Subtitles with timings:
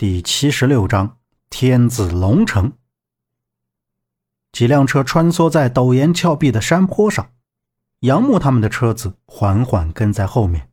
[0.00, 1.16] 第七十六章
[1.50, 2.74] 天子龙城。
[4.52, 7.32] 几辆车穿梭在陡岩峭壁的山坡上，
[8.02, 10.70] 杨木他们的车子缓缓跟在后面。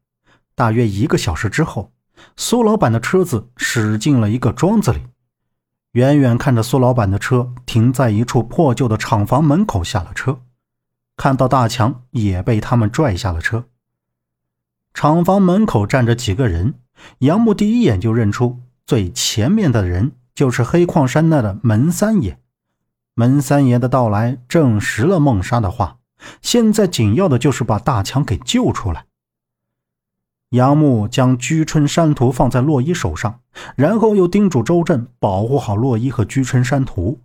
[0.54, 1.92] 大约一个小时之后，
[2.38, 5.02] 苏老板的车子驶进了一个庄子里。
[5.94, 10.40] 远远看着苏老板的车停在一处破旧的厂房门口，下了车，
[11.18, 13.66] 看到大强也被他们拽下了车。
[14.94, 16.76] 厂房门口站着几个人，
[17.18, 18.62] 杨木第一眼就认出。
[18.86, 22.40] 最前面的人就是黑矿山那的门三爷。
[23.16, 25.98] 门三爷的到来证实了孟莎的话，
[26.42, 29.06] 现在紧要的就是把大强给救出来。
[30.50, 33.40] 杨木将居春山图放在洛伊手上，
[33.76, 37.22] 然后又叮嘱周震保护好洛伊和居春山图。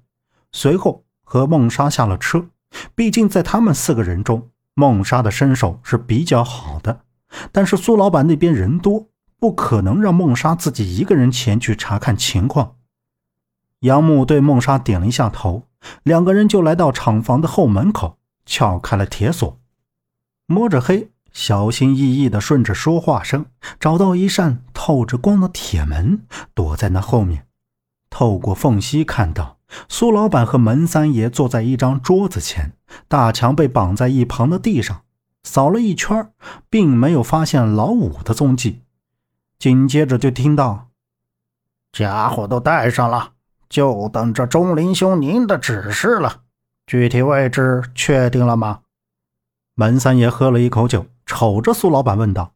[0.52, 2.46] 随后和孟莎下了车。
[2.94, 7.00] 毕竟在他们四个人中，孟莎的身手是比较好的，
[7.50, 9.08] 但是苏老板那边人多。
[9.40, 12.76] 不可能让孟莎自己一个人前去查看情况。
[13.80, 15.62] 杨木对孟莎点了一下头，
[16.02, 19.58] 两个人就来到厂房的后门口，撬开了铁锁，
[20.44, 23.46] 摸着黑，小心翼翼地顺着说话声
[23.80, 26.20] 找到一扇透着光的铁门，
[26.52, 27.46] 躲在那后面。
[28.10, 29.56] 透过缝隙看到
[29.88, 32.74] 苏老板和门三爷坐在一张桌子前，
[33.08, 35.04] 大强被绑在一旁的地上，
[35.44, 36.30] 扫了一圈，
[36.68, 38.82] 并没有发现老五的踪迹。
[39.60, 40.88] 紧接着就听到，
[41.92, 43.32] 家伙都带上了，
[43.68, 46.44] 就等着钟林兄您的指示了。
[46.86, 48.80] 具体位置确定了吗？
[49.74, 52.54] 门三爷喝了一口酒，瞅着苏老板问道。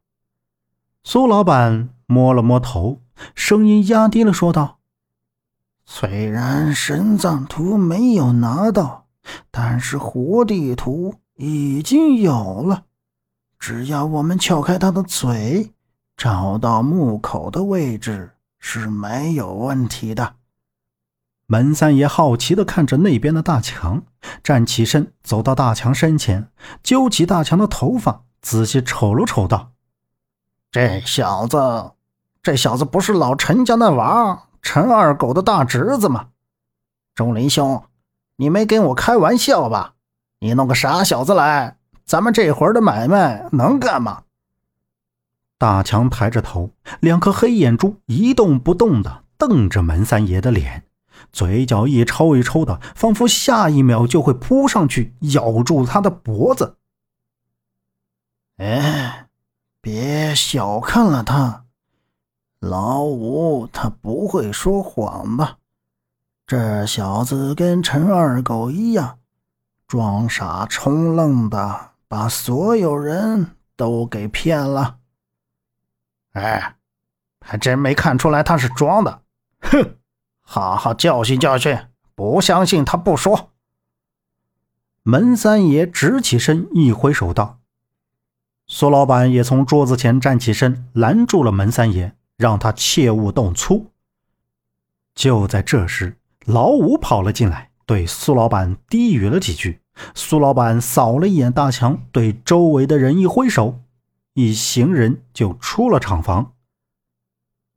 [1.03, 3.03] 苏老板摸了摸头，
[3.35, 4.79] 声音压低了说道
[5.85, 9.09] ：“虽然神藏图没有拿到，
[9.51, 12.85] 但是活地图已经有了。
[13.59, 15.71] 只要我们撬开他的嘴。”
[16.17, 20.35] 找到墓口的位置是没有问题的。
[21.47, 24.03] 门三爷好奇地看着那边的大强，
[24.43, 26.49] 站起身走到大强身前，
[26.83, 29.73] 揪起大强的头发，仔细瞅了瞅，道
[30.73, 31.93] ：“这小子，
[32.43, 36.29] 这小子不是老陈家那娃陈二狗的大侄子吗？
[37.15, 37.85] 钟林兄，
[38.37, 39.95] 你没跟我开玩笑吧？
[40.39, 41.77] 你弄个傻小子来，
[42.07, 44.23] 咱们这会儿的买卖能干吗？”
[45.59, 46.71] 大强抬着头，
[47.01, 50.85] 两颗黑眼珠一动不动地瞪着门三爷的脸，
[51.33, 56.77] 嘴角一抽一抽的，仿佛下一秒就会扑上去咬住他的脖子。
[58.57, 59.29] 哎，
[59.81, 61.65] 别小看了他，
[62.61, 65.59] 老五他不会说谎吧？
[66.47, 69.19] 这小子跟陈二狗一样，
[69.87, 74.99] 装傻充愣的，把所有人都给骗了。
[76.35, 76.77] 哎，
[77.41, 79.23] 还真没看出来他是装的。
[79.61, 79.97] 哼，
[80.43, 81.79] 好好教训教训，
[82.15, 83.51] 不相信他不说。
[85.03, 87.61] 门三爷直起身，一挥手道
[88.67, 93.91] ：“苏老板也从桌子前站起身，拦住了门三爷，让他切勿动粗。”
[95.15, 96.17] 就在这时，
[96.47, 99.81] 老五跑了进来，对苏老板低语了几句。
[100.15, 103.84] 苏老板扫了一眼大强，对周围的人一挥手。
[104.35, 106.55] 一行人就出了厂房，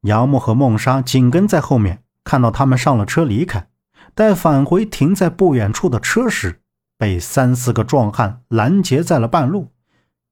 [0.02, 3.68] 杨木和孟莎紧跟在后面，看到他们上了车离开，
[4.16, 6.62] 待返回停在不远处的车时，
[6.98, 9.70] 被三四个壮汉拦截在了半路。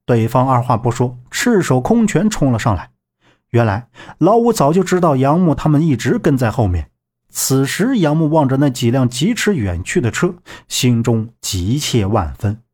[0.03, 2.89] 对方二话不说，赤手空拳冲了上来。
[3.51, 6.89] 原来老五早就知道杨木他们一直跟在后面。
[7.29, 10.33] 此时杨木望着那几辆疾驰远去的车，
[10.67, 12.64] 心中急切万分。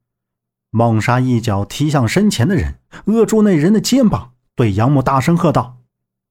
[0.74, 5.80] 孟莎一脚踢向身前的人，扼住那人的肩膀，对杨木大声喝道：“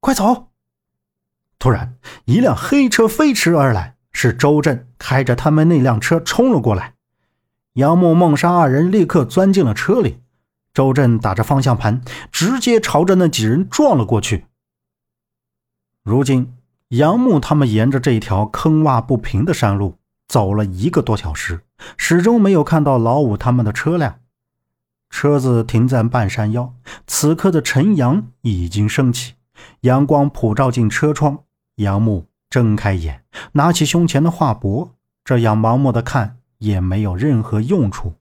[0.00, 0.48] 快走！”
[1.60, 6.94] 突然，一辆黑车飞驰而来，是周震开着他们那辆车冲了过来。
[7.74, 10.20] 杨木、孟莎二人立刻钻进了车里，
[10.72, 12.00] 周震打着方向盘，
[12.32, 14.46] 直接朝着那几人撞了过去。
[16.02, 16.54] 如今，
[16.88, 21.60] 杨木他们沿着这一条坑洼不平的山路走了一个多小时，
[21.98, 24.19] 始终没有看到老五他们的车辆。
[25.10, 26.72] 车子停在半山腰，
[27.06, 29.34] 此刻的晨阳已经升起，
[29.80, 31.44] 阳光普照进车窗。
[31.76, 34.90] 杨木睁开眼，拿起胸前的画帛，
[35.24, 38.14] 这样盲目的看也没有任何用处。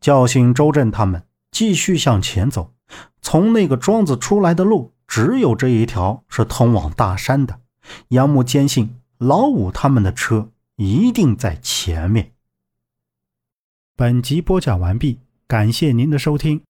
[0.00, 2.74] 叫醒周震他们，继续向前走。
[3.20, 7.60] 从那个庄子出来的路，只有这一条是通往大山的。
[8.08, 12.32] 杨木坚信老五他们的车一定在前面。
[13.96, 15.20] 本集播讲完毕。
[15.48, 16.60] 感谢您的收听。